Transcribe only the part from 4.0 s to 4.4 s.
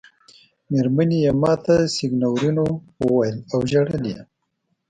یې.